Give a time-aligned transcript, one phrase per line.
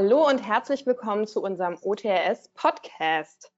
[0.00, 3.50] Hallo und herzlich willkommen zu unserem OTRS Podcast.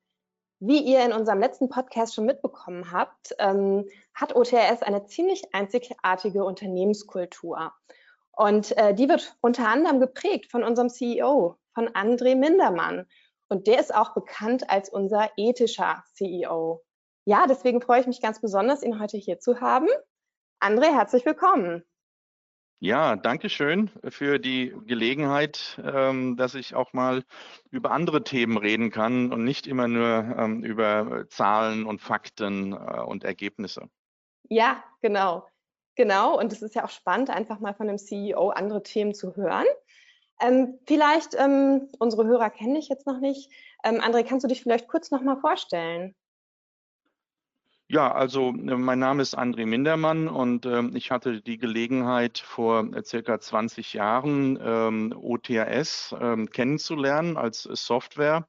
[0.58, 6.42] Wie ihr in unserem letzten Podcast schon mitbekommen habt, ähm, hat OTRS eine ziemlich einzigartige
[6.42, 7.74] Unternehmenskultur.
[8.32, 13.06] Und äh, die wird unter anderem geprägt von unserem CEO, von André Mindermann.
[13.50, 16.82] Und der ist auch bekannt als unser ethischer CEO.
[17.26, 19.88] Ja, deswegen freue ich mich ganz besonders, ihn heute hier zu haben.
[20.58, 21.84] André, herzlich willkommen.
[22.82, 27.24] Ja, danke schön für die Gelegenheit, ähm, dass ich auch mal
[27.70, 33.02] über andere Themen reden kann und nicht immer nur ähm, über Zahlen und Fakten äh,
[33.02, 33.90] und Ergebnisse.
[34.48, 35.46] Ja, genau.
[35.94, 36.38] Genau.
[36.38, 39.66] Und es ist ja auch spannend, einfach mal von dem CEO andere Themen zu hören.
[40.40, 43.52] Ähm, vielleicht, unsere Hörer kenne ich jetzt noch nicht.
[43.82, 46.14] André, kannst du dich vielleicht kurz noch mal vorstellen?
[47.90, 52.88] Ja, also äh, mein Name ist André Mindermann und äh, ich hatte die Gelegenheit vor
[52.94, 58.46] äh, circa 20 Jahren ähm, OTRS ähm, kennenzulernen als Software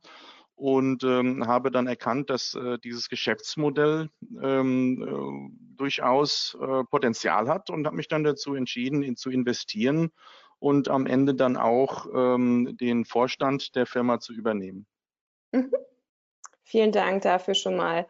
[0.54, 4.12] und ähm, habe dann erkannt, dass äh, dieses Geschäftsmodell
[4.44, 10.12] ähm, äh, durchaus äh, Potenzial hat und habe mich dann dazu entschieden, ihn zu investieren
[10.60, 14.86] und am Ende dann auch ähm, den Vorstand der Firma zu übernehmen.
[15.52, 15.74] Mhm.
[16.62, 18.06] Vielen Dank dafür schon mal.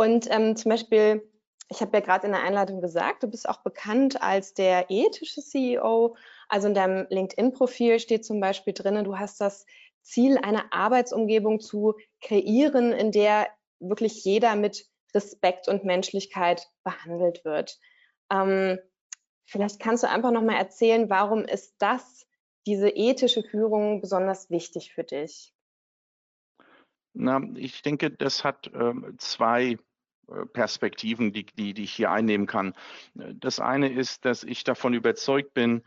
[0.00, 1.30] Und ähm, zum Beispiel,
[1.68, 5.42] ich habe ja gerade in der Einladung gesagt, du bist auch bekannt als der ethische
[5.42, 6.16] CEO.
[6.48, 9.66] Also in deinem LinkedIn-Profil steht zum Beispiel drin, du hast das
[10.00, 13.48] Ziel, eine Arbeitsumgebung zu kreieren, in der
[13.78, 17.78] wirklich jeder mit Respekt und Menschlichkeit behandelt wird.
[18.32, 18.78] Ähm,
[19.44, 22.26] vielleicht kannst du einfach nochmal erzählen, warum ist das,
[22.66, 25.52] diese ethische Führung, besonders wichtig für dich?
[27.12, 29.76] Na, ich denke, das hat ähm, zwei
[30.52, 32.74] Perspektiven, die, die, die ich hier einnehmen kann.
[33.14, 35.82] Das eine ist, dass ich davon überzeugt bin,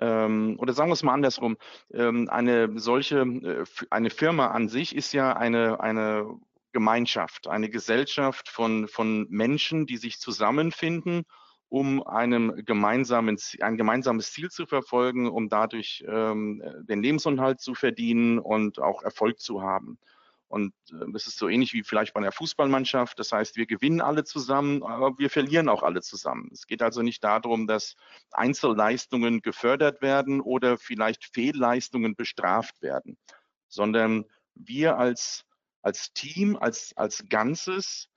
[0.00, 1.56] ähm, oder sagen wir es mal andersrum,
[1.92, 6.38] ähm, eine solche, äh, eine Firma an sich ist ja eine, eine
[6.72, 11.24] Gemeinschaft, eine Gesellschaft von, von Menschen, die sich zusammenfinden,
[11.68, 18.38] um einem gemeinsamen, ein gemeinsames Ziel zu verfolgen, um dadurch ähm, den Lebensunterhalt zu verdienen
[18.38, 19.98] und auch Erfolg zu haben.
[20.50, 23.18] Und äh, das ist so ähnlich wie vielleicht bei einer Fußballmannschaft.
[23.18, 26.50] Das heißt, wir gewinnen alle zusammen, aber wir verlieren auch alle zusammen.
[26.52, 27.94] Es geht also nicht darum, dass
[28.32, 33.16] Einzelleistungen gefördert werden oder vielleicht Fehlleistungen bestraft werden,
[33.68, 34.24] sondern
[34.56, 35.44] wir als,
[35.82, 38.08] als Team, als, als Ganzes,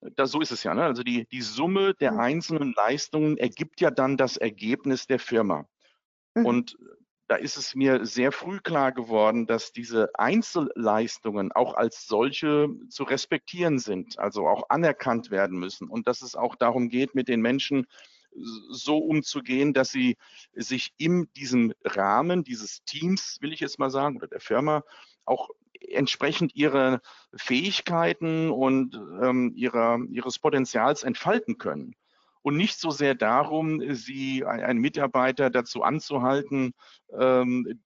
[0.00, 0.72] das, so ist es ja.
[0.72, 0.84] Ne?
[0.84, 5.68] Also die, die Summe der einzelnen Leistungen ergibt ja dann das Ergebnis der Firma.
[6.34, 6.46] Mhm.
[6.46, 6.78] Und
[7.28, 13.04] da ist es mir sehr früh klar geworden, dass diese Einzelleistungen auch als solche zu
[13.04, 17.40] respektieren sind, also auch anerkannt werden müssen und dass es auch darum geht, mit den
[17.40, 17.86] Menschen
[18.70, 20.16] so umzugehen, dass sie
[20.54, 24.84] sich in diesem Rahmen dieses Teams, will ich jetzt mal sagen, oder der Firma
[25.24, 25.50] auch
[25.80, 27.00] entsprechend ihre
[27.34, 31.94] Fähigkeiten und ähm, ihrer, ihres Potenzials entfalten können
[32.42, 36.74] und nicht so sehr darum, sie einen Mitarbeiter dazu anzuhalten,
[37.18, 37.80] ähm,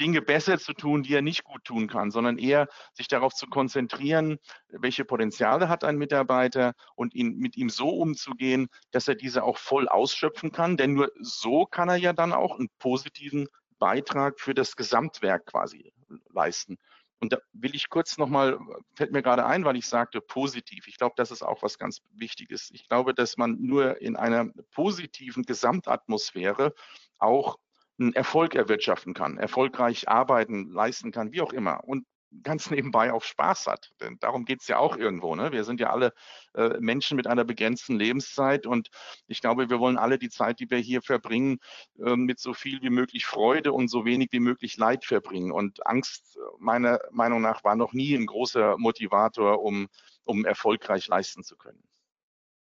[0.00, 3.46] Dinge besser zu tun, die er nicht gut tun kann, sondern eher sich darauf zu
[3.46, 4.38] konzentrieren,
[4.68, 9.58] welche Potenziale hat ein Mitarbeiter und ihn, mit ihm so umzugehen, dass er diese auch
[9.58, 10.76] voll ausschöpfen kann.
[10.76, 13.46] Denn nur so kann er ja dann auch einen positiven
[13.78, 15.92] Beitrag für das Gesamtwerk quasi
[16.32, 16.78] leisten.
[17.24, 18.58] Und da will ich kurz nochmal,
[18.92, 20.86] fällt mir gerade ein, weil ich sagte positiv.
[20.88, 22.70] Ich glaube, das ist auch was ganz Wichtiges.
[22.74, 26.74] Ich glaube, dass man nur in einer positiven Gesamtatmosphäre
[27.16, 27.56] auch
[27.98, 31.82] einen Erfolg erwirtschaften kann, erfolgreich arbeiten, leisten kann, wie auch immer.
[31.84, 32.04] Und
[32.42, 33.92] ganz nebenbei auch Spaß hat.
[34.00, 35.34] Denn darum geht es ja auch irgendwo.
[35.34, 35.52] Ne?
[35.52, 36.12] Wir sind ja alle
[36.54, 38.90] äh, Menschen mit einer begrenzten Lebenszeit und
[39.26, 41.58] ich glaube, wir wollen alle die Zeit, die wir hier verbringen,
[41.98, 45.52] äh, mit so viel wie möglich Freude und so wenig wie möglich Leid verbringen.
[45.52, 49.88] Und Angst, meiner Meinung nach, war noch nie ein großer Motivator, um,
[50.24, 51.82] um erfolgreich leisten zu können.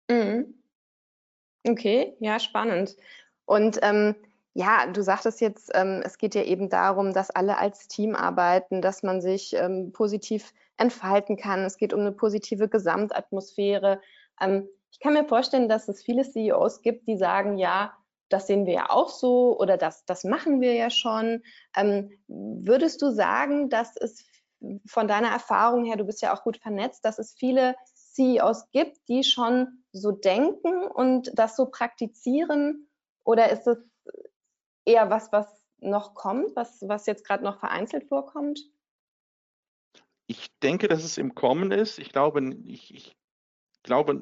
[0.09, 0.55] Mhm.
[1.69, 2.97] Okay, ja, spannend.
[3.44, 4.14] Und ähm,
[4.56, 8.81] ja, du sagtest jetzt, ähm, es geht ja eben darum, dass alle als Team arbeiten,
[8.81, 11.61] dass man sich ähm, positiv entfalten kann.
[11.61, 14.00] Es geht um eine positive Gesamtatmosphäre.
[14.41, 17.93] Ähm, ich kann mir vorstellen, dass es viele CEOs gibt, die sagen, ja,
[18.31, 21.43] das sehen wir ja auch so oder das, das machen wir ja schon.
[21.76, 24.25] Ähm, würdest du sagen, dass es
[24.87, 29.06] von deiner Erfahrung her, du bist ja auch gut vernetzt, dass es viele CEOs gibt,
[29.09, 32.88] die schon so denken und das so praktizieren?
[33.23, 33.76] Oder ist es
[34.87, 38.61] eher was, was noch kommt, was, was jetzt gerade noch vereinzelt vorkommt?
[40.27, 41.99] Ich denke, dass es im Kommen ist.
[41.99, 43.17] Ich glaube, ich, ich
[43.83, 44.21] glaube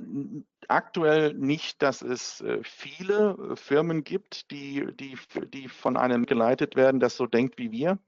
[0.68, 5.16] aktuell nicht, dass es äh, viele äh, Firmen gibt, die, die,
[5.48, 7.98] die von einem geleitet werden, das so denkt wie wir.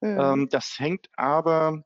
[0.00, 0.48] Mhm.
[0.50, 1.82] Das hängt aber,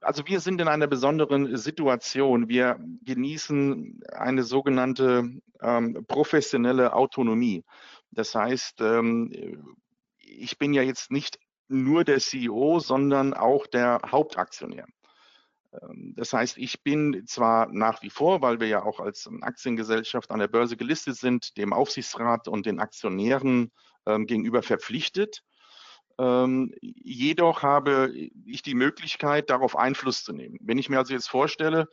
[0.00, 2.48] also wir sind in einer besonderen Situation.
[2.48, 5.30] Wir genießen eine sogenannte
[5.60, 7.64] ähm, professionelle Autonomie.
[8.10, 9.76] Das heißt, ähm,
[10.18, 14.86] ich bin ja jetzt nicht nur der CEO, sondern auch der Hauptaktionär.
[15.72, 20.30] Ähm, das heißt, ich bin zwar nach wie vor, weil wir ja auch als Aktiengesellschaft
[20.30, 23.72] an der Börse gelistet sind, dem Aufsichtsrat und den Aktionären
[24.06, 25.42] ähm, gegenüber verpflichtet.
[26.18, 28.12] Ähm, jedoch habe
[28.44, 30.58] ich die Möglichkeit, darauf Einfluss zu nehmen.
[30.60, 31.86] Wenn ich mir also jetzt vorstelle,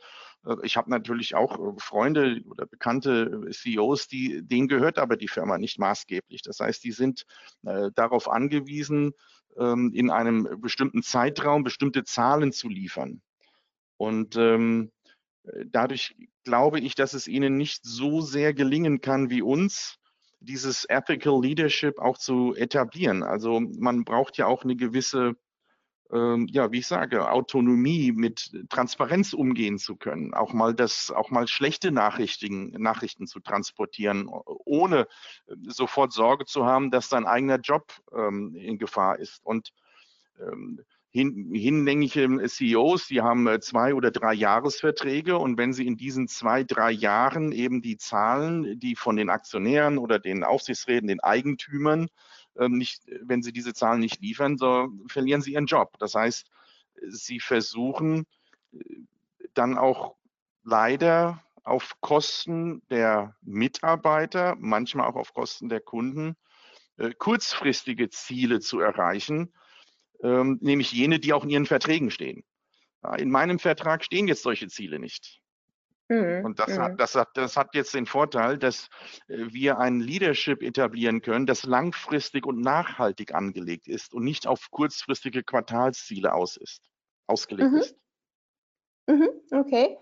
[0.44, 5.16] äh, ich habe natürlich auch äh, Freunde oder bekannte äh, CEOs, die, denen gehört aber
[5.16, 6.42] die Firma nicht maßgeblich.
[6.42, 7.24] Das heißt, die sind
[7.64, 9.12] äh, darauf angewiesen,
[9.56, 13.22] ähm, in einem bestimmten Zeitraum bestimmte Zahlen zu liefern.
[13.96, 14.90] Und ähm,
[15.66, 19.98] dadurch glaube ich, dass es ihnen nicht so sehr gelingen kann wie uns,
[20.40, 23.22] dieses Ethical Leadership auch zu etablieren.
[23.22, 25.36] Also man braucht ja auch eine gewisse,
[26.12, 30.34] ähm, ja, wie ich sage, Autonomie mit Transparenz umgehen zu können.
[30.34, 35.08] Auch mal das, auch mal schlechte Nachrichten, Nachrichten zu transportieren, ohne
[35.66, 39.40] sofort Sorge zu haben, dass dein eigener Job ähm, in Gefahr ist.
[39.44, 39.72] Und
[40.40, 40.84] ähm,
[41.16, 46.28] hin, hinlängliche CEOs, die haben äh, zwei oder drei Jahresverträge und wenn sie in diesen
[46.28, 52.08] zwei, drei Jahren eben die Zahlen, die von den Aktionären oder den Aufsichtsräten, den Eigentümern,
[52.58, 55.98] ähm, nicht, wenn sie diese Zahlen nicht liefern, so verlieren sie ihren Job.
[55.98, 56.50] Das heißt,
[57.08, 58.26] sie versuchen
[58.72, 58.78] äh,
[59.54, 60.16] dann auch
[60.64, 66.36] leider auf Kosten der Mitarbeiter, manchmal auch auf Kosten der Kunden,
[66.98, 69.50] äh, kurzfristige Ziele zu erreichen,
[70.22, 72.44] ähm, nämlich jene, die auch in ihren Verträgen stehen.
[73.18, 75.40] in meinem Vertrag stehen jetzt solche Ziele nicht.
[76.08, 76.44] Mhm.
[76.44, 76.78] Und das, mhm.
[76.82, 78.88] hat, das, hat, das hat jetzt den Vorteil, dass
[79.28, 84.70] äh, wir ein Leadership etablieren können, das langfristig und nachhaltig angelegt ist und nicht auf
[84.70, 86.90] kurzfristige Quartalsziele aus ist,
[87.26, 87.78] ausgelegt mhm.
[87.78, 87.96] ist.
[89.08, 89.28] Mhm.
[89.50, 89.98] Okay.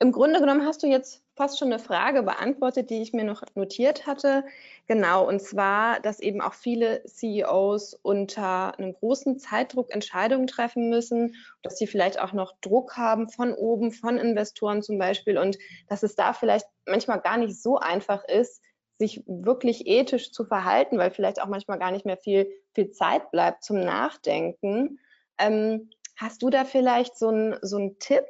[0.00, 3.42] Im Grunde genommen hast du jetzt fast schon eine Frage beantwortet, die ich mir noch
[3.54, 4.44] notiert hatte.
[4.86, 11.36] Genau, und zwar, dass eben auch viele CEOs unter einem großen Zeitdruck Entscheidungen treffen müssen,
[11.62, 15.58] dass sie vielleicht auch noch Druck haben von oben, von Investoren zum Beispiel und
[15.88, 18.60] dass es da vielleicht manchmal gar nicht so einfach ist,
[18.98, 23.30] sich wirklich ethisch zu verhalten, weil vielleicht auch manchmal gar nicht mehr viel, viel Zeit
[23.30, 24.98] bleibt zum Nachdenken.
[25.38, 28.24] Ähm, hast du da vielleicht so einen so Tipp,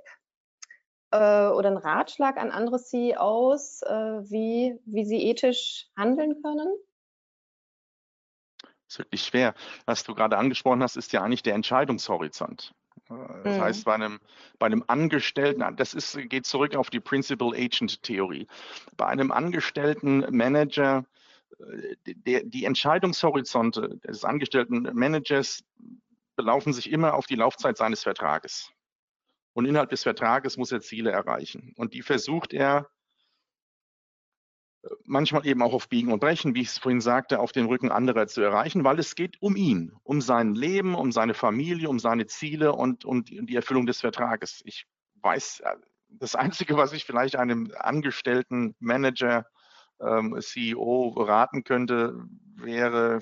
[1.11, 3.91] äh, oder einen Ratschlag an andere CEOs, äh,
[4.31, 6.69] wie, wie sie ethisch handeln können?
[8.63, 9.55] Das ist wirklich schwer.
[9.85, 12.75] Was du gerade angesprochen hast, ist ja eigentlich der Entscheidungshorizont.
[13.11, 13.15] Äh,
[13.45, 13.61] das mhm.
[13.61, 14.19] heißt, bei einem,
[14.59, 18.47] bei einem Angestellten, das ist, geht zurück auf die Principal Agent Theorie.
[18.97, 21.05] Bei einem angestellten Manager,
[21.59, 25.65] äh, der, die Entscheidungshorizonte des angestellten Managers
[26.37, 28.71] belaufen sich immer auf die Laufzeit seines Vertrages.
[29.59, 31.73] Und innerhalb des Vertrages muss er Ziele erreichen.
[31.77, 32.89] Und die versucht er
[34.85, 37.67] äh, manchmal eben auch auf Biegen und Brechen, wie ich es vorhin sagte, auf dem
[37.67, 41.89] Rücken anderer zu erreichen, weil es geht um ihn, um sein Leben, um seine Familie,
[41.89, 44.63] um seine Ziele und um die Erfüllung des Vertrages.
[44.65, 44.87] Ich
[45.23, 45.75] weiß, äh,
[46.09, 49.45] das Einzige, was ich vielleicht einem angestellten Manager,
[50.01, 52.15] ähm, CEO raten könnte,
[52.55, 53.19] wäre,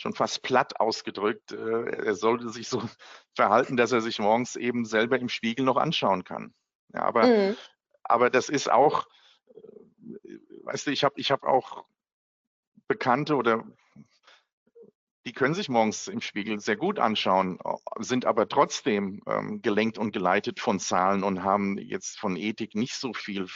[0.00, 2.82] schon fast platt ausgedrückt, äh, er sollte sich so
[3.34, 6.54] verhalten, dass er sich morgens eben selber im Spiegel noch anschauen kann.
[6.94, 7.56] Ja, aber, mhm.
[8.02, 9.06] aber das ist auch,
[9.54, 11.84] äh, weißt du, ich habe ich hab auch
[12.88, 13.64] Bekannte oder
[15.26, 17.58] die können sich morgens im Spiegel sehr gut anschauen,
[17.98, 22.94] sind aber trotzdem ähm, gelenkt und geleitet von Zahlen und haben jetzt von Ethik nicht
[22.94, 23.46] so viel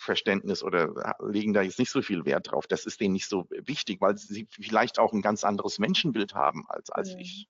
[0.00, 2.66] Verständnis oder legen da jetzt nicht so viel Wert drauf.
[2.66, 6.64] Das ist denen nicht so wichtig, weil sie vielleicht auch ein ganz anderes Menschenbild haben
[6.68, 7.20] als, als mhm.
[7.20, 7.48] ich.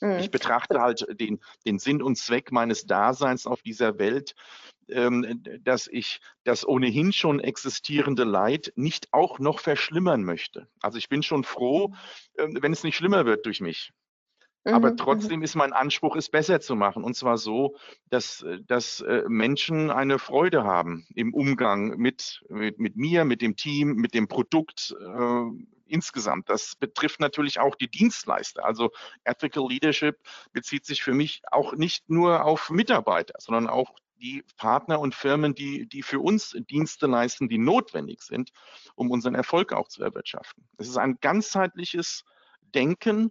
[0.00, 0.18] Mhm.
[0.20, 4.34] Ich betrachte halt den, den Sinn und Zweck meines Daseins auf dieser Welt,
[4.88, 10.68] ähm, dass ich das ohnehin schon existierende Leid nicht auch noch verschlimmern möchte.
[10.80, 11.94] Also ich bin schon froh,
[12.34, 13.92] äh, wenn es nicht schlimmer wird durch mich.
[14.64, 14.98] Aber mhm, mhm.
[14.98, 17.04] trotzdem ist mein Anspruch, es besser zu machen.
[17.04, 17.76] Und zwar so,
[18.10, 23.56] dass, dass äh, Menschen eine Freude haben im Umgang mit, mit, mit mir, mit dem
[23.56, 25.42] Team, mit dem Produkt äh,
[25.86, 26.48] insgesamt.
[26.50, 28.64] Das betrifft natürlich auch die Dienstleister.
[28.64, 28.90] Also
[29.24, 30.18] Ethical Leadership
[30.52, 35.54] bezieht sich für mich auch nicht nur auf Mitarbeiter, sondern auch die Partner und Firmen,
[35.54, 38.50] die, die für uns Dienste leisten, die notwendig sind,
[38.96, 40.64] um unseren Erfolg auch zu erwirtschaften.
[40.76, 42.24] Es ist ein ganzheitliches
[42.74, 43.30] Denken,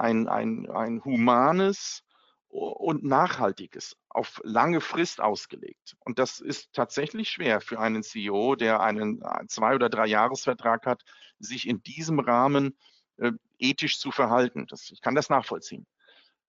[0.00, 2.02] ein, ein, ein humanes
[2.48, 5.94] und Nachhaltiges auf lange Frist ausgelegt.
[6.00, 11.04] Und das ist tatsächlich schwer für einen CEO, der einen zwei- oder drei Jahresvertrag hat,
[11.38, 12.76] sich in diesem Rahmen
[13.18, 14.66] äh, ethisch zu verhalten.
[14.68, 15.86] Das, ich kann das nachvollziehen.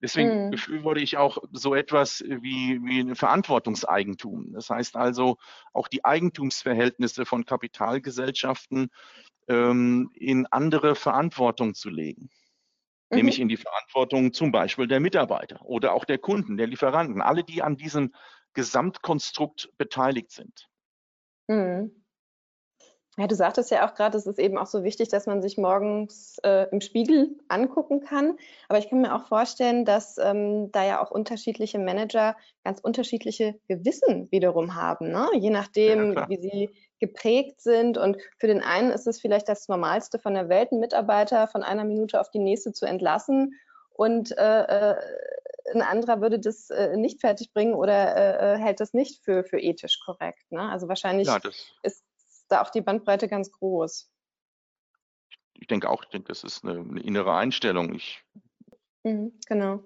[0.02, 0.52] Deswegen mhm.
[0.52, 4.54] befürworte ich auch so etwas wie, wie ein Verantwortungseigentum.
[4.54, 5.38] Das heißt also,
[5.74, 8.90] auch die Eigentumsverhältnisse von Kapitalgesellschaften
[9.48, 12.32] ähm, in andere Verantwortung zu legen
[13.12, 13.18] mhm.
[13.18, 17.44] nämlich in die Verantwortung zum Beispiel der Mitarbeiter oder auch der Kunden, der Lieferanten, alle,
[17.44, 18.14] die an diesem
[18.54, 20.70] Gesamtkonstrukt beteiligt sind.
[21.48, 22.01] Mhm.
[23.18, 25.58] Ja, du sagtest ja auch gerade, es ist eben auch so wichtig, dass man sich
[25.58, 28.38] morgens äh, im Spiegel angucken kann.
[28.70, 33.60] Aber ich kann mir auch vorstellen, dass ähm, da ja auch unterschiedliche Manager ganz unterschiedliche
[33.68, 35.28] Gewissen wiederum haben, ne?
[35.34, 37.98] je nachdem, ja, wie sie geprägt sind.
[37.98, 41.64] Und für den einen ist es vielleicht das Normalste von der Welt, einen Mitarbeiter von
[41.64, 43.60] einer Minute auf die nächste zu entlassen.
[43.94, 44.96] Und äh, äh
[45.74, 49.60] ein anderer würde das äh, nicht fertigbringen oder äh, äh, hält das nicht für, für
[49.60, 50.52] ethisch korrekt.
[50.52, 50.62] Ne?
[50.62, 51.40] Also wahrscheinlich ja,
[51.84, 52.04] ist
[52.52, 54.10] da auch die Bandbreite ganz groß.
[55.54, 57.94] Ich denke auch, ich denke, das ist eine, eine innere Einstellung.
[57.94, 58.24] Ich
[59.04, 59.84] mhm, genau.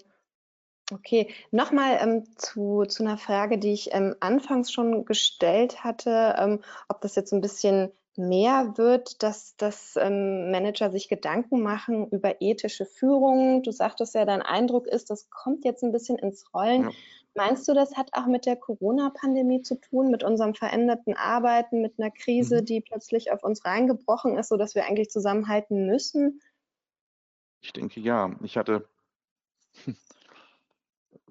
[0.92, 6.62] Okay, nochmal ähm, zu, zu einer Frage, die ich ähm, anfangs schon gestellt hatte, ähm,
[6.88, 12.40] ob das jetzt ein bisschen mehr wird, dass, dass ähm, Manager sich Gedanken machen über
[12.40, 13.64] ethische Führung.
[13.64, 16.84] Du sagtest ja, dein Eindruck ist, das kommt jetzt ein bisschen ins Rollen.
[16.84, 16.92] Ja.
[17.36, 22.00] Meinst du, das hat auch mit der Corona-Pandemie zu tun, mit unserem veränderten Arbeiten, mit
[22.00, 22.66] einer Krise, mhm.
[22.66, 26.42] die plötzlich auf uns reingebrochen ist, sodass wir eigentlich zusammenhalten müssen?
[27.62, 28.34] Ich denke ja.
[28.42, 28.88] Ich hatte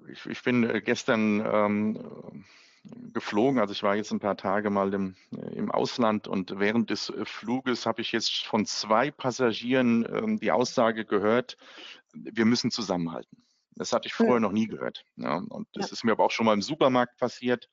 [0.07, 2.45] ich, ich bin äh, gestern ähm,
[3.13, 6.89] geflogen, also ich war jetzt ein paar Tage mal im, äh, im Ausland und während
[6.89, 11.57] des äh, Fluges habe ich jetzt von zwei Passagieren ähm, die Aussage gehört,
[12.13, 13.44] wir müssen zusammenhalten.
[13.75, 15.05] Das hatte ich vorher noch nie gehört.
[15.17, 15.93] Ja, und das ja.
[15.93, 17.69] ist mir aber auch schon mal im Supermarkt passiert.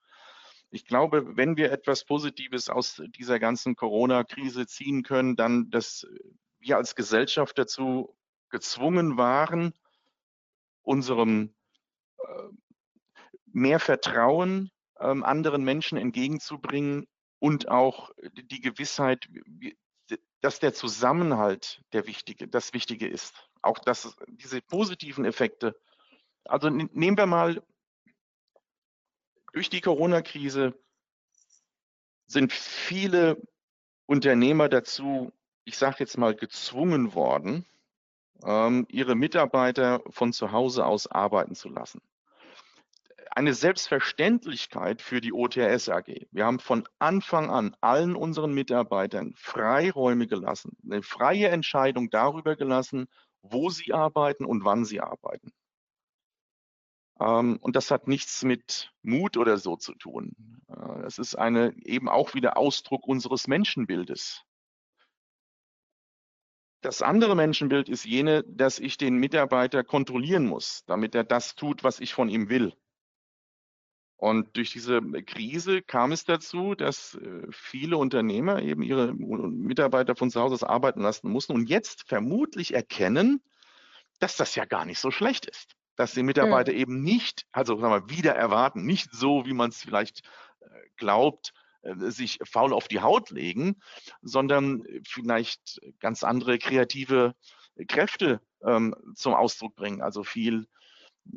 [0.71, 6.07] Ich glaube, wenn wir etwas Positives aus dieser ganzen Corona-Krise ziehen können, dann, dass
[6.59, 8.17] wir als Gesellschaft dazu
[8.49, 9.75] gezwungen waren,
[10.83, 11.55] unserem
[13.53, 17.07] mehr Vertrauen ähm, anderen Menschen entgegenzubringen
[17.39, 19.29] und auch die Gewissheit,
[20.41, 23.49] dass der Zusammenhalt der wichtige, das Wichtige ist.
[23.63, 25.79] Auch dass diese positiven Effekte.
[26.45, 27.63] Also nehmen wir mal
[29.53, 30.75] durch die Corona-Krise
[32.27, 33.41] sind viele
[34.07, 35.33] Unternehmer dazu,
[35.65, 37.67] ich sage jetzt mal, gezwungen worden,
[38.45, 42.01] ähm, ihre Mitarbeiter von zu Hause aus arbeiten zu lassen
[43.35, 46.27] eine Selbstverständlichkeit für die OTS AG.
[46.31, 53.07] Wir haben von Anfang an allen unseren Mitarbeitern Freiräume gelassen, eine freie Entscheidung darüber gelassen,
[53.41, 55.53] wo sie arbeiten und wann sie arbeiten.
[57.23, 60.33] Ähm, und das hat nichts mit Mut oder so zu tun.
[60.69, 64.43] Äh, es ist eine eben auch wieder Ausdruck unseres Menschenbildes.
[66.81, 71.85] Das andere Menschenbild ist jene, dass ich den Mitarbeiter kontrollieren muss, damit er das tut,
[71.85, 72.75] was ich von ihm will.
[74.17, 80.31] Und durch diese Krise kam es dazu, dass äh, viele Unternehmer eben ihre Mitarbeiter von
[80.31, 83.43] zu Hause aus arbeiten lassen mussten und jetzt vermutlich erkennen,
[84.19, 85.77] dass das ja gar nicht so schlecht ist.
[86.03, 86.79] Dass die Mitarbeiter mhm.
[86.79, 90.23] eben nicht, also sagen wir, wieder erwarten, nicht so, wie man es vielleicht
[90.59, 90.65] äh,
[90.97, 93.77] glaubt, äh, sich faul auf die Haut legen,
[94.21, 97.37] sondern vielleicht ganz andere kreative
[97.87, 100.03] Kräfte ähm, zum Ausdruck bringen.
[100.03, 100.67] Also viel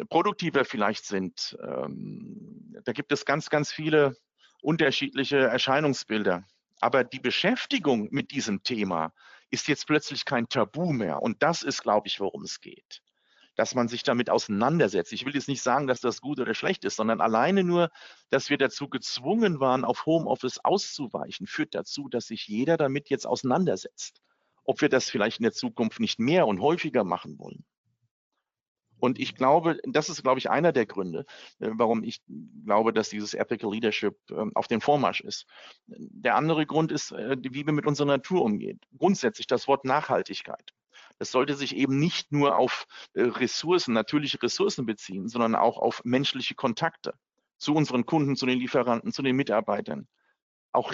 [0.10, 1.56] produktiver vielleicht sind.
[1.62, 4.18] Ähm, da gibt es ganz, ganz viele
[4.64, 6.44] unterschiedliche Erscheinungsbilder.
[6.82, 9.14] Aber die Beschäftigung mit diesem Thema
[9.52, 11.22] ist jetzt plötzlich kein Tabu mehr.
[11.22, 13.04] Und das ist, glaube ich, worum es geht.
[13.56, 15.14] Dass man sich damit auseinandersetzt.
[15.14, 17.90] Ich will jetzt nicht sagen, dass das gut oder schlecht ist, sondern alleine nur,
[18.30, 23.26] dass wir dazu gezwungen waren, auf Homeoffice auszuweichen, führt dazu, dass sich jeder damit jetzt
[23.26, 24.22] auseinandersetzt.
[24.66, 27.64] Ob wir das vielleicht in der Zukunft nicht mehr und häufiger machen wollen.
[29.00, 31.26] Und ich glaube, das ist, glaube ich, einer der Gründe,
[31.60, 32.22] äh, warum ich
[32.66, 35.46] glaube, dass dieses Ethical Leadership ähm, auf den Vormarsch ist.
[35.88, 38.80] Der andere Grund ist, äh, wie wir mit unserer Natur umgehen.
[38.98, 40.74] Grundsätzlich das Wort Nachhaltigkeit.
[41.18, 46.02] Das sollte sich eben nicht nur auf äh, Ressourcen, natürliche Ressourcen beziehen, sondern auch auf
[46.04, 47.14] menschliche Kontakte
[47.58, 50.08] zu unseren Kunden, zu den Lieferanten, zu den Mitarbeitern.
[50.72, 50.94] Auch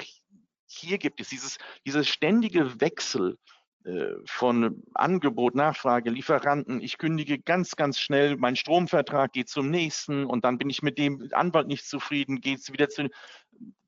[0.67, 3.37] hier gibt es dieses, dieses ständige Wechsel
[3.83, 6.81] äh, von Angebot, Nachfrage, Lieferanten.
[6.81, 10.97] Ich kündige ganz, ganz schnell, mein Stromvertrag geht zum nächsten und dann bin ich mit
[10.99, 13.09] dem Anwalt nicht zufrieden, geht es wieder zu.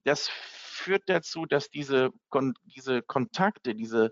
[0.04, 2.10] Das führt dazu, dass diese,
[2.76, 4.12] diese Kontakte, diese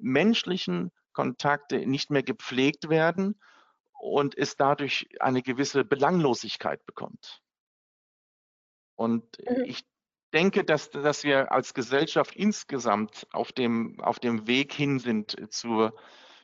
[0.00, 3.40] menschlichen Kontakte nicht mehr gepflegt werden
[3.98, 7.40] und es dadurch eine gewisse Belanglosigkeit bekommt.
[8.96, 9.64] Und mhm.
[9.64, 9.84] ich
[10.34, 15.96] denke, dass, dass wir als Gesellschaft insgesamt auf dem, auf dem Weg hin sind zur,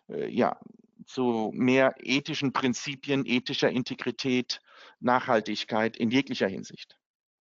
[0.09, 0.59] äh, ja,
[1.05, 4.61] zu mehr ethischen Prinzipien, ethischer Integrität,
[5.00, 6.99] Nachhaltigkeit in jeglicher Hinsicht.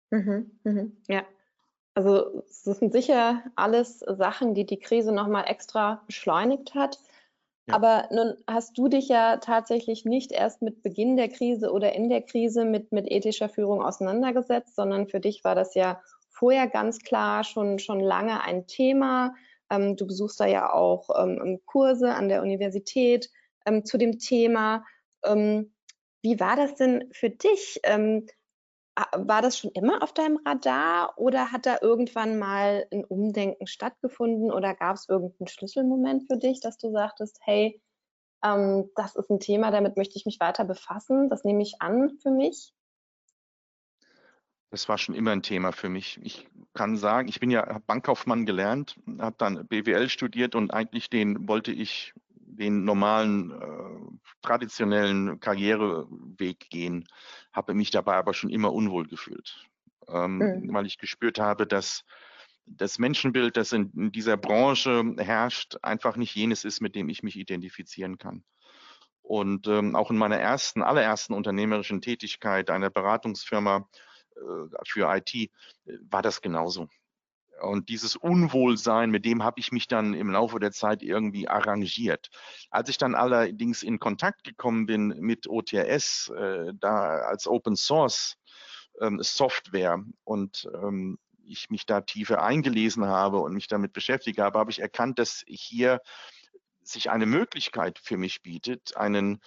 [0.10, 1.25] Mhm, mhm, ja,
[1.95, 7.00] also es sind sicher alles Sachen, die die Krise nochmal extra beschleunigt hat.
[7.67, 7.75] Ja.
[7.75, 12.09] Aber nun hast du dich ja tatsächlich nicht erst mit Beginn der Krise oder in
[12.09, 17.00] der Krise mit, mit ethischer Führung auseinandergesetzt, sondern für dich war das ja vorher ganz
[17.00, 19.35] klar schon, schon lange ein Thema.
[19.69, 23.29] Ähm, du besuchst da ja auch ähm, Kurse an der Universität
[23.65, 24.83] ähm, zu dem Thema.
[25.23, 25.73] Ähm,
[26.21, 27.79] wie war das denn für dich?
[28.95, 34.51] War das schon immer auf deinem Radar oder hat da irgendwann mal ein Umdenken stattgefunden
[34.51, 37.81] oder gab es irgendeinen Schlüsselmoment für dich, dass du sagtest, hey,
[38.43, 42.17] ähm, das ist ein Thema, damit möchte ich mich weiter befassen, das nehme ich an
[42.21, 42.73] für mich?
[44.69, 46.19] Das war schon immer ein Thema für mich.
[46.23, 51.47] Ich kann sagen, ich bin ja Bankkaufmann gelernt, habe dann BWL studiert und eigentlich den
[51.47, 52.13] wollte ich
[52.57, 57.07] den normalen, äh, traditionellen Karriereweg gehen,
[57.53, 59.65] habe mich dabei aber schon immer unwohl gefühlt,
[60.07, 60.74] ähm, mhm.
[60.74, 62.03] weil ich gespürt habe, dass
[62.65, 67.24] das Menschenbild, das in, in, dieser Branche herrscht, einfach nicht jenes ist, mit dem ich
[67.24, 68.43] mich identifizieren kann.
[69.22, 73.88] Und ähm, auch in meiner ersten, allerersten unternehmerischen Tätigkeit einer Beratungsfirma
[74.36, 74.39] äh,
[74.86, 75.50] für IT äh,
[76.10, 76.89] war das genauso.
[77.62, 82.29] Und dieses Unwohlsein, mit dem habe ich mich dann im Laufe der Zeit irgendwie arrangiert.
[82.69, 88.38] Als ich dann allerdings in Kontakt gekommen bin mit OTRS, äh, da als Open Source
[89.01, 94.60] ähm, Software und ähm, ich mich da tiefer eingelesen habe und mich damit beschäftigt habe,
[94.60, 96.01] habe ich erkannt, dass hier
[96.81, 99.41] sich eine Möglichkeit für mich bietet, einen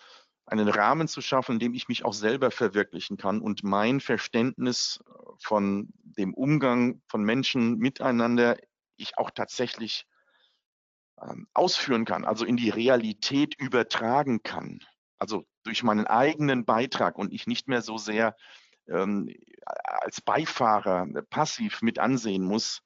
[0.47, 5.01] einen Rahmen zu schaffen, in dem ich mich auch selber verwirklichen kann und mein Verständnis
[5.39, 8.57] von dem Umgang von Menschen miteinander
[8.97, 10.07] ich auch tatsächlich
[11.21, 14.81] ähm, ausführen kann, also in die Realität übertragen kann.
[15.19, 18.37] Also durch meinen eigenen Beitrag und ich nicht mehr so sehr
[18.89, 19.29] ähm,
[19.85, 22.83] als Beifahrer passiv mit ansehen muss,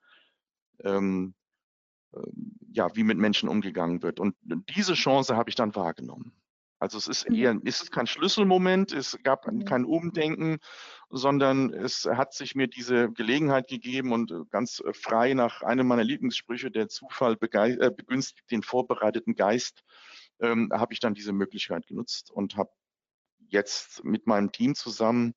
[0.84, 1.34] ähm,
[2.12, 2.20] äh,
[2.72, 4.20] ja, wie mit Menschen umgegangen wird.
[4.20, 6.39] Und diese Chance habe ich dann wahrgenommen.
[6.80, 7.60] Also es ist eher, mhm.
[7.64, 9.66] ist kein Schlüsselmoment, es gab mhm.
[9.66, 10.58] kein Umdenken,
[11.10, 15.86] sondern es hat sich mir diese Gelegenheit gegeben und äh, ganz äh, frei nach einem
[15.86, 19.84] meiner Lieblingssprüche, der Zufall äh, begünstigt den vorbereiteten Geist,
[20.40, 22.70] ähm, habe ich dann diese Möglichkeit genutzt und habe
[23.48, 25.34] jetzt mit meinem Team zusammen,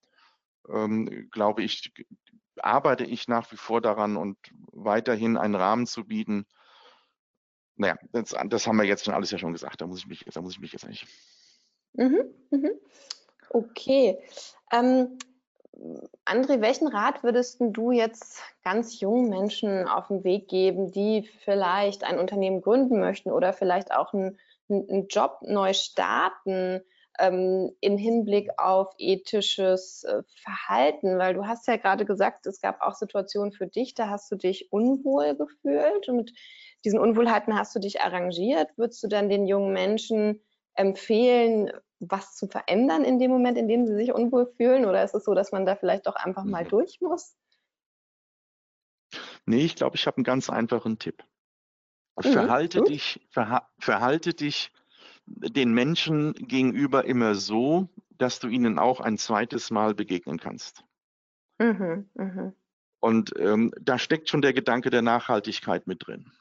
[0.70, 1.92] ähm, glaube ich,
[2.58, 4.38] arbeite ich nach wie vor daran und
[4.72, 6.46] weiterhin einen Rahmen zu bieten,
[7.76, 9.82] naja, das, das, haben wir jetzt schon alles ja schon gesagt.
[9.82, 11.06] Da muss ich mich, da muss ich mich jetzt eigentlich.
[11.94, 12.72] Mhm, mhm.
[13.50, 14.20] Okay.
[14.72, 15.18] Ähm,
[16.26, 22.04] André, welchen Rat würdest du jetzt ganz jungen Menschen auf den Weg geben, die vielleicht
[22.04, 24.38] ein Unternehmen gründen möchten oder vielleicht auch einen,
[24.70, 26.82] einen Job neu starten
[27.20, 31.18] ähm, im Hinblick auf ethisches äh, Verhalten?
[31.18, 34.36] Weil du hast ja gerade gesagt, es gab auch Situationen für dich, da hast du
[34.36, 36.34] dich unwohl gefühlt und
[36.86, 38.70] diesen Unwohlheiten hast du dich arrangiert.
[38.78, 40.42] Würdest du dann den jungen Menschen
[40.76, 44.86] empfehlen, was zu verändern in dem Moment, in dem sie sich unwohl fühlen?
[44.86, 46.70] Oder ist es so, dass man da vielleicht doch einfach mal mhm.
[46.70, 47.36] durch muss?
[49.46, 51.24] Nee, ich glaube, ich habe einen ganz einfachen Tipp.
[52.18, 52.90] Mhm, verhalte, gut.
[52.90, 54.72] dich, verha verhalte dich
[55.26, 60.84] den Menschen gegenüber immer so, dass du ihnen auch ein zweites Mal begegnen kannst.
[61.60, 62.54] Mhm, mh.
[63.00, 66.32] Und ähm, da steckt schon der Gedanke der Nachhaltigkeit mit drin.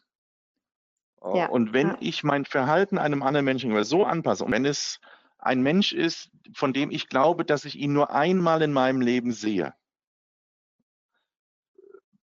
[1.35, 1.97] Ja, und wenn ja.
[2.01, 5.01] ich mein Verhalten einem anderen Menschen so anpasse, und wenn es
[5.39, 9.33] ein Mensch ist, von dem ich glaube, dass ich ihn nur einmal in meinem Leben
[9.33, 9.75] sehe,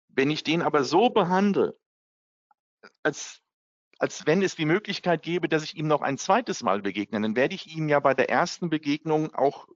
[0.09, 1.79] wenn ich den aber so behandle,
[3.03, 3.41] als,
[4.01, 7.37] als wenn es die Möglichkeit gäbe, dass ich ihm noch ein zweites Mal begegne, dann
[7.37, 9.69] werde ich ihm ja bei der ersten Begegnung auch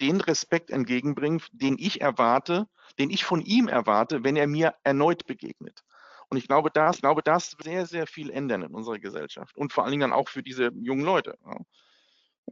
[0.00, 2.68] den Respekt entgegenbringen, den ich erwarte,
[2.98, 5.82] den ich von ihm erwarte, wenn er mir erneut begegnet.
[6.28, 9.72] Und ich glaube, das, ich glaube, das sehr, sehr viel ändern in unserer Gesellschaft und
[9.72, 11.36] vor allen Dingen dann auch für diese jungen Leute.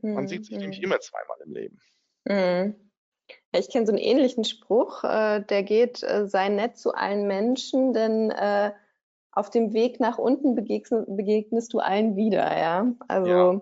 [0.02, 0.84] Man sieht sich nämlich mhm.
[0.84, 1.78] immer zweimal im Leben.
[2.24, 2.90] Mhm.
[3.52, 7.92] Ich kenne so einen ähnlichen Spruch, äh, der geht, äh, sei nett zu allen Menschen,
[7.92, 8.72] denn äh,
[9.32, 12.92] auf dem Weg nach unten begegnest, begegnest du allen wieder, ja.
[13.08, 13.60] Also ja.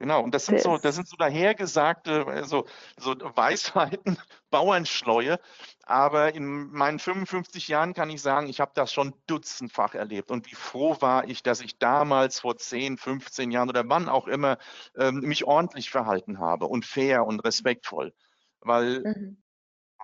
[0.00, 4.16] Genau, und das sind so, das sind so dahergesagte, so, so Weisheiten,
[4.50, 5.40] Bauernschleue.
[5.82, 10.30] Aber in meinen 55 Jahren kann ich sagen, ich habe das schon dutzendfach erlebt.
[10.30, 14.28] Und wie froh war ich, dass ich damals vor 10, 15 Jahren oder wann auch
[14.28, 14.58] immer
[14.96, 18.14] ähm, mich ordentlich verhalten habe und fair und respektvoll.
[18.60, 19.42] Weil mhm.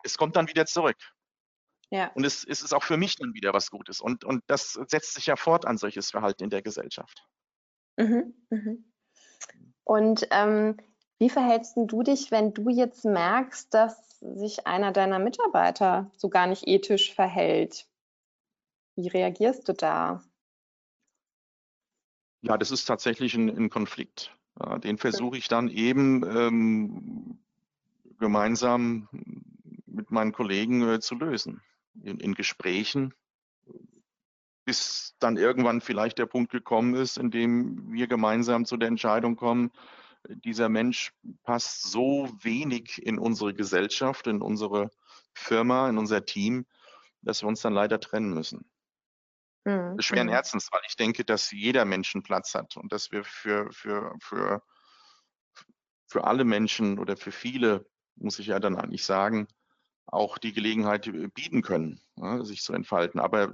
[0.02, 0.96] es kommt dann wieder zurück.
[1.94, 2.11] Ja.
[2.14, 4.00] Und es, es ist auch für mich dann wieder was Gutes.
[4.00, 7.24] Und, und das setzt sich ja fort an solches Verhalten in der Gesellschaft.
[7.96, 8.35] Mhm.
[8.50, 8.92] Mhm.
[9.85, 10.76] Und ähm,
[11.20, 16.48] wie verhältst du dich, wenn du jetzt merkst, dass sich einer deiner Mitarbeiter so gar
[16.48, 17.87] nicht ethisch verhält?
[18.96, 20.20] Wie reagierst du da?
[22.42, 24.37] Ja, das ist tatsächlich ein, ein Konflikt.
[24.59, 27.38] Ja, den versuche ich dann eben ähm,
[28.18, 29.09] gemeinsam
[29.87, 31.62] mit meinen Kollegen äh, zu lösen.
[32.02, 33.14] In, in, Gesprächen,
[34.64, 39.37] bis dann irgendwann vielleicht der Punkt gekommen ist, in dem wir gemeinsam zu der Entscheidung
[39.37, 39.70] kommen,
[40.28, 44.90] dieser Mensch passt so wenig in unsere Gesellschaft, in unsere
[45.35, 46.66] Firma, in unser Team,
[47.22, 48.70] dass wir uns dann leider trennen müssen.
[49.64, 50.00] Mhm.
[50.00, 50.33] Schweren mhm.
[50.33, 54.14] Herzens, weil ich denke, dass jeder Mensch einen Platz hat und dass wir für, für,
[54.20, 54.62] für,
[56.07, 59.48] für alle Menschen oder für viele, muss ich ja dann eigentlich sagen,
[60.07, 62.01] auch die Gelegenheit bieten können,
[62.43, 63.21] sich zu entfalten.
[63.21, 63.53] Aber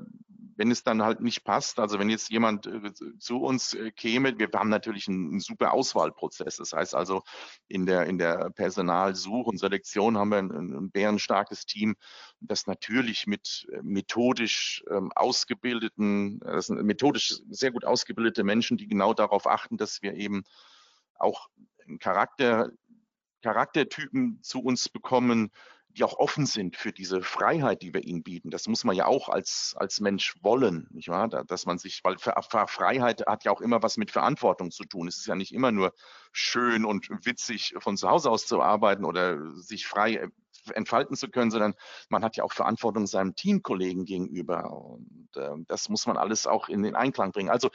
[0.60, 4.38] wenn es dann halt nicht passt, also wenn jetzt jemand äh, zu uns äh, käme,
[4.38, 6.56] wir haben natürlich einen, einen, super Auswahlprozess.
[6.56, 7.22] Das heißt also,
[7.66, 11.96] in der, in der Personalsuche und Selektion haben wir ein, ein bärenstarkes Team,
[12.40, 18.86] das natürlich mit äh, methodisch ähm, ausgebildeten, das sind methodisch sehr gut ausgebildete Menschen, die
[18.86, 20.44] genau darauf achten, dass wir eben
[21.18, 21.48] auch
[22.00, 22.68] Charakter,
[23.40, 25.52] Charaktertypen zu uns bekommen,
[25.96, 28.50] die auch offen sind für diese Freiheit, die wir ihnen bieten.
[28.50, 31.28] Das muss man ja auch als, als Mensch wollen, nicht wahr?
[31.28, 35.08] Dass man sich, weil Freiheit hat ja auch immer was mit Verantwortung zu tun.
[35.08, 35.92] Es ist ja nicht immer nur
[36.32, 40.28] schön und witzig von zu Hause aus zu arbeiten oder sich frei äh,
[40.74, 41.74] entfalten zu können, sondern
[42.08, 44.70] man hat ja auch Verantwortung seinem Teamkollegen gegenüber.
[44.70, 47.50] Und äh, das muss man alles auch in den Einklang bringen.
[47.50, 47.70] Also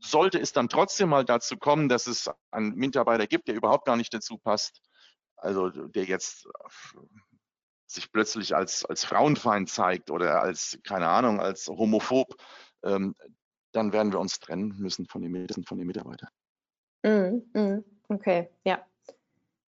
[0.00, 3.96] sollte es dann trotzdem mal dazu kommen, dass es einen Mitarbeiter gibt, der überhaupt gar
[3.96, 4.82] nicht dazu passt,
[5.44, 6.48] also der jetzt
[7.86, 12.34] sich plötzlich als, als Frauenfeind zeigt oder als, keine Ahnung, als homophob,
[12.82, 13.14] ähm,
[13.72, 16.28] dann werden wir uns trennen müssen von den, von den Mitarbeitern.
[17.02, 18.84] Mm, mm, okay, ja.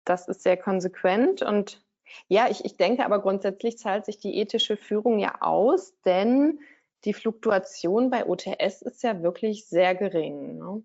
[0.04, 1.84] Das ist sehr konsequent und
[2.28, 6.60] ja, ich, ich denke aber grundsätzlich zahlt sich die ethische Führung ja aus, denn
[7.04, 10.58] die Fluktuation bei OTS ist ja wirklich sehr gering.
[10.58, 10.82] Ne?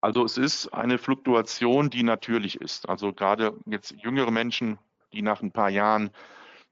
[0.00, 2.88] Also es ist eine Fluktuation, die natürlich ist.
[2.88, 4.78] Also gerade jetzt jüngere Menschen,
[5.12, 6.10] die nach ein paar Jahren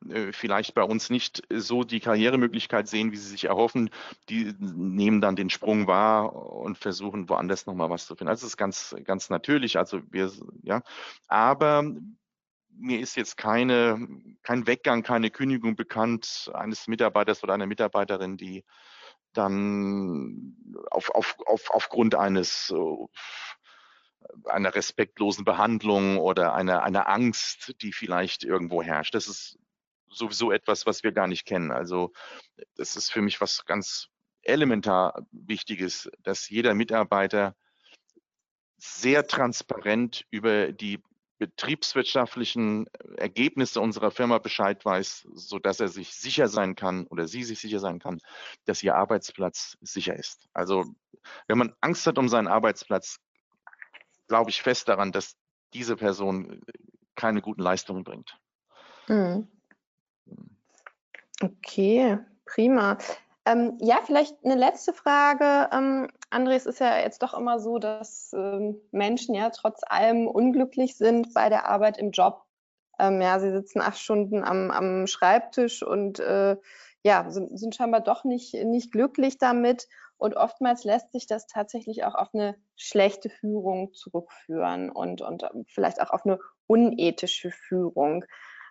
[0.09, 3.91] äh, vielleicht bei uns nicht so die Karrieremöglichkeit sehen, wie sie sich erhoffen,
[4.29, 8.31] die nehmen dann den Sprung wahr und versuchen woanders nochmal was zu finden.
[8.31, 9.77] Also das ist ganz, ganz natürlich.
[9.77, 10.31] Also wir,
[10.63, 10.83] ja,
[11.27, 11.85] aber
[12.71, 14.09] mir ist jetzt keine,
[14.43, 18.65] kein Weggang, keine Kündigung bekannt eines Mitarbeiters oder einer Mitarbeiterin, die
[19.33, 20.57] dann
[20.91, 23.07] auf, auf, auf, aufgrund eines äh,
[24.45, 29.15] einer respektlosen Behandlung oder einer, einer Angst, die vielleicht irgendwo herrscht.
[29.15, 29.59] Das ist
[30.11, 31.71] sowieso etwas, was wir gar nicht kennen.
[31.71, 32.13] Also
[32.77, 34.09] das ist für mich was ganz
[34.43, 37.55] elementar Wichtiges, dass jeder Mitarbeiter
[38.77, 41.03] sehr transparent über die
[41.39, 47.45] betriebswirtschaftlichen Ergebnisse unserer Firma Bescheid weiß, so dass er sich sicher sein kann oder sie
[47.45, 48.21] sich sicher sein kann,
[48.65, 50.49] dass ihr Arbeitsplatz sicher ist.
[50.53, 50.85] Also
[51.47, 53.19] wenn man Angst hat um seinen Arbeitsplatz,
[54.27, 55.37] glaube ich fest daran, dass
[55.73, 56.61] diese Person
[57.15, 58.37] keine guten Leistungen bringt.
[59.09, 59.49] Mhm.
[61.41, 62.99] Okay, prima.
[63.49, 65.71] Ähm, ja, vielleicht eine letzte Frage.
[65.73, 70.27] Ähm, André, es ist ja jetzt doch immer so, dass ähm, Menschen ja trotz allem
[70.27, 72.45] unglücklich sind bei der Arbeit im Job.
[72.99, 76.57] Ähm, ja, sie sitzen acht Stunden am, am Schreibtisch und äh,
[77.03, 79.89] ja, sind, sind scheinbar doch nicht, nicht glücklich damit.
[80.19, 86.03] Und oftmals lässt sich das tatsächlich auch auf eine schlechte Führung zurückführen und, und vielleicht
[86.03, 88.25] auch auf eine unethische Führung.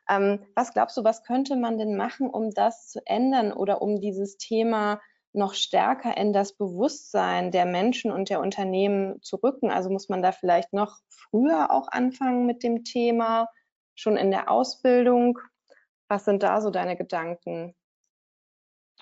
[0.10, 4.00] Ähm, was glaubst du, was könnte man denn machen, um das zu ändern oder um
[4.00, 5.02] dieses Thema
[5.34, 9.70] noch stärker in das Bewusstsein der Menschen und der Unternehmen zu rücken?
[9.70, 13.48] Also muss man da vielleicht noch früher auch anfangen mit dem Thema,
[13.96, 15.40] schon in der Ausbildung?
[16.10, 17.76] Was sind da so deine Gedanken?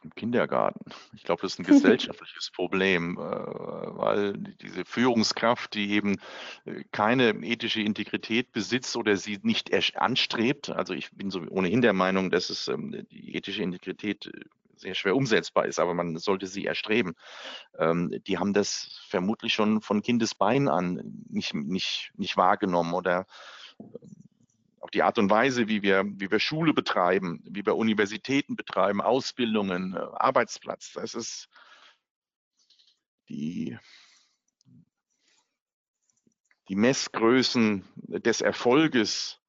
[0.06, 0.86] Im Kindergarten.
[1.16, 6.18] Ich glaube, das ist ein gesellschaftliches Problem, äh, weil diese Führungskraft, die eben
[6.66, 11.94] äh, keine ethische Integrität besitzt oder sie nicht anstrebt, also ich bin so ohnehin der
[11.94, 14.40] Meinung, dass es ähm, die ethische Integrität äh,
[14.78, 17.16] sehr schwer umsetzbar ist, aber man sollte sie erstreben.
[17.80, 23.26] Ähm, die haben das vermutlich schon von Kindesbein an nicht, nicht, nicht wahrgenommen oder
[23.78, 24.25] auch
[24.96, 29.94] die Art und Weise, wie wir, wie wir Schule betreiben, wie wir Universitäten betreiben, Ausbildungen,
[29.94, 30.94] äh, Arbeitsplatz.
[30.94, 31.50] Das ist
[33.28, 33.78] die,
[36.70, 39.42] die Messgrößen des Erfolges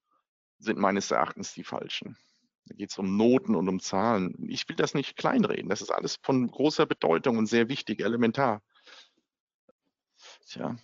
[0.59, 2.19] sind meines Erachtens die falschen.
[2.65, 4.35] Da geht es um Noten und um Zahlen.
[4.49, 5.69] Ich will das nicht kleinreden.
[5.69, 8.63] Das ist alles von großer Bedeutung und sehr wichtig, elementar.
[10.47, 10.77] Tja,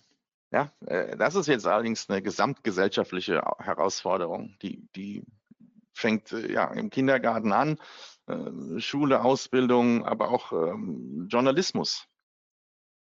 [0.53, 5.23] ja, äh, das ist jetzt allerdings eine gesamtgesellschaftliche Herausforderung, die, die
[5.93, 7.79] fängt äh, ja im Kindergarten an,
[8.27, 12.05] äh, Schule, Ausbildung, aber auch ähm, Journalismus.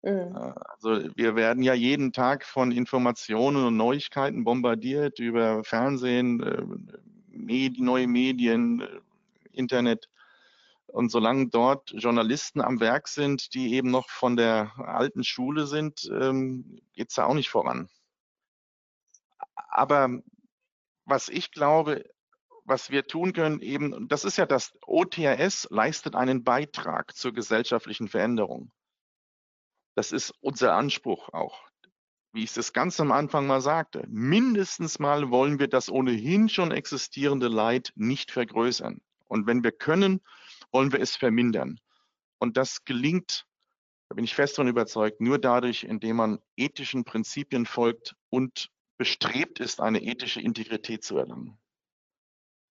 [0.01, 0.33] Mhm.
[0.79, 6.87] Also wir werden ja jeden Tag von Informationen und Neuigkeiten bombardiert über Fernsehen,
[7.27, 8.83] Medien, neue Medien,
[9.51, 10.09] Internet.
[10.91, 16.09] Und solange dort Journalisten am Werk sind, die eben noch von der alten Schule sind,
[16.11, 17.89] ähm, geht es da auch nicht voran.
[19.55, 20.21] Aber
[21.05, 22.03] was ich glaube,
[22.65, 28.09] was wir tun können, eben, das ist ja das OTRS leistet einen Beitrag zur gesellschaftlichen
[28.09, 28.71] Veränderung.
[29.95, 31.63] Das ist unser Anspruch auch.
[32.33, 36.71] Wie ich das ganz am Anfang mal sagte, mindestens mal wollen wir das ohnehin schon
[36.71, 39.01] existierende Leid nicht vergrößern.
[39.27, 40.21] Und wenn wir können,
[40.71, 41.79] wollen wir es vermindern.
[42.39, 43.45] Und das gelingt,
[44.09, 49.59] da bin ich fest davon überzeugt, nur dadurch, indem man ethischen Prinzipien folgt und bestrebt
[49.59, 51.57] ist, eine ethische Integrität zu erlangen.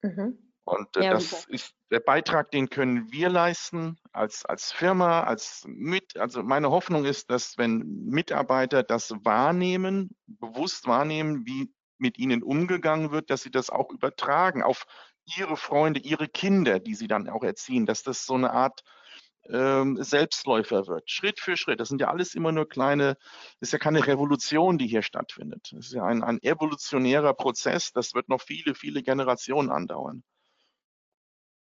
[0.02, 0.50] Mhm.
[0.64, 1.54] Und äh, ja, das super.
[1.54, 7.04] ist der Beitrag, den können wir leisten als, als Firma, als mit, also meine Hoffnung
[7.04, 13.50] ist, dass wenn Mitarbeiter das wahrnehmen, bewusst wahrnehmen, wie mit ihnen umgegangen wird, dass sie
[13.50, 14.86] das auch übertragen auf
[15.36, 18.82] ihre Freunde, ihre Kinder, die sie dann auch erziehen, dass das so eine Art
[19.48, 21.80] ähm, Selbstläufer wird, Schritt für Schritt.
[21.80, 23.16] Das sind ja alles immer nur kleine,
[23.60, 25.70] ist ja keine Revolution, die hier stattfindet.
[25.72, 30.22] Das ist ja ein, ein evolutionärer Prozess, das wird noch viele, viele Generationen andauern.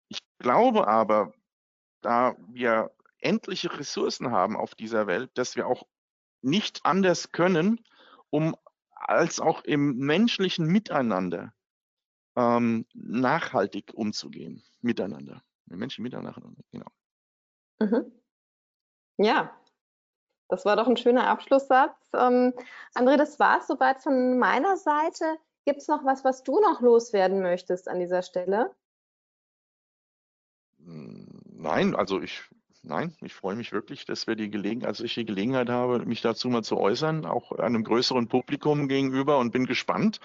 [0.09, 1.33] Ich glaube aber,
[2.01, 5.83] da wir endliche Ressourcen haben auf dieser Welt, dass wir auch
[6.41, 7.83] nicht anders können,
[8.29, 8.55] um
[8.93, 11.53] als auch im menschlichen Miteinander
[12.39, 15.43] ähm, nachhaltig umzugehen miteinander.
[15.65, 16.87] Wir Menschen miteinander, genau.
[17.79, 18.11] Mhm.
[19.17, 19.53] Ja,
[20.47, 21.95] das war doch ein schöner Abschlusssatz.
[22.13, 22.53] Ähm,
[22.95, 25.37] André, das war es soweit von meiner Seite.
[25.65, 28.73] Gibt es noch was, was du noch loswerden möchtest an dieser Stelle?
[30.77, 32.43] Hm, nein, also ich
[32.81, 36.21] Nein, ich freue mich wirklich, dass wir die Gelegenheit, also ich die Gelegenheit habe, mich
[36.21, 40.21] dazu mal zu äußern, auch einem größeren Publikum gegenüber und bin gespannt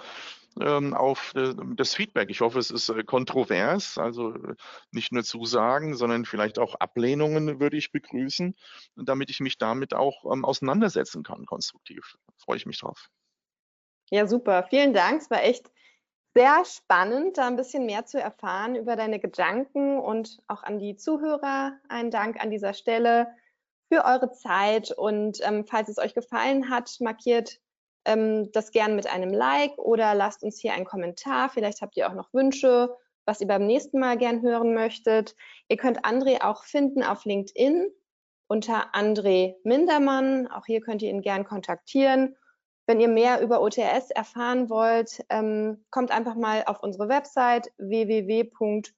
[0.61, 2.31] ähm, auf äh, das Feedback.
[2.31, 4.55] Ich hoffe, es ist äh, kontrovers, also äh,
[4.93, 8.55] nicht nur Zusagen, sondern vielleicht auch Ablehnungen würde ich begrüßen,
[8.97, 12.17] damit ich mich damit auch ähm, auseinandersetzen kann, konstruktiv.
[12.39, 13.09] freue ich mich drauf.
[14.11, 14.67] Ja, super.
[14.69, 15.23] Vielen Dank.
[15.23, 15.71] Es war echt
[16.35, 20.97] sehr spannend, da ein bisschen mehr zu erfahren über deine Gedanken und auch an die
[20.97, 23.29] Zuhörer einen Dank an dieser Stelle
[23.89, 24.91] für eure Zeit.
[24.91, 27.61] Und ähm, falls es euch gefallen hat, markiert
[28.05, 31.49] ähm, das gern mit einem Like oder lasst uns hier einen Kommentar.
[31.49, 35.35] Vielleicht habt ihr auch noch Wünsche, was ihr beim nächsten Mal gern hören möchtet.
[35.69, 37.91] Ihr könnt André auch finden auf LinkedIn
[38.47, 40.47] unter André Mindermann.
[40.49, 42.37] Auch hier könnt ihr ihn gern kontaktieren.
[42.87, 48.95] Wenn ihr mehr über OTS erfahren wollt, ähm, kommt einfach mal auf unsere Website www.otrs.com.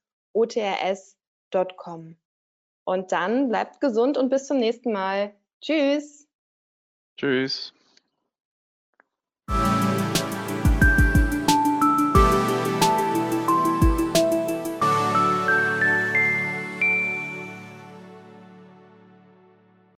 [2.84, 5.34] Und dann bleibt gesund und bis zum nächsten Mal.
[5.60, 6.26] Tschüss.
[7.16, 7.75] Tschüss.